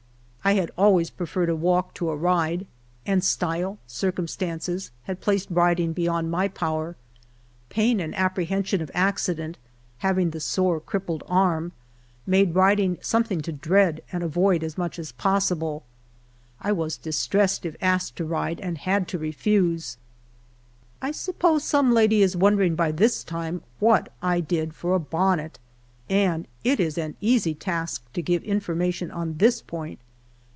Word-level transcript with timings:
I 0.43 0.53
had 0.55 0.71
always 0.75 1.11
preferred 1.11 1.49
a 1.49 1.55
walk 1.55 1.93
to 1.93 2.09
a 2.09 2.15
ride, 2.15 2.65
and 3.05 3.23
style, 3.23 3.77
circumstances, 3.85 4.89
had 5.03 5.21
placed 5.21 5.51
riding 5.51 5.93
beyond 5.93 6.31
my 6.31 6.47
power. 6.47 6.95
Pain 7.69 7.99
and 7.99 8.15
apprehension 8.15 8.81
of 8.81 8.89
accident, 8.95 9.59
having 9.99 10.31
the 10.31 10.39
sore, 10.39 10.79
crippled 10.79 11.21
arm, 11.27 11.73
made 12.25 12.55
riding 12.55 12.97
something 13.01 13.41
to 13.41 13.51
dread 13.51 14.01
and 14.11 14.23
avoid 14.23 14.63
as 14.63 14.79
much 14.79 14.97
as 14.97 15.11
possible. 15.11 15.83
I 16.59 16.71
was 16.71 16.97
distressed 16.97 17.63
if 17.63 17.75
asked 17.79 18.15
to 18.15 18.25
ride, 18.25 18.59
and 18.61 18.79
had 18.79 19.07
to 19.09 19.19
refuse. 19.19 19.97
I 21.03 21.11
suppose 21.11 21.63
some 21.65 21.91
lady 21.93 22.23
is 22.23 22.35
wondering 22.35 22.73
by 22.73 22.93
this 22.93 23.23
time 23.23 23.61
what 23.79 24.11
I 24.23 24.39
did 24.39 24.73
for 24.73 24.95
a 24.95 24.99
bonnet, 24.99 25.59
and 26.09 26.47
it 26.63 26.79
is 26.79 26.97
an 26.97 27.15
easy 27.21 27.53
task 27.53 28.01
to 28.13 28.23
give 28.23 28.41
information 28.43 29.11
on 29.11 29.37
this 29.37 29.61
point. 29.61 29.99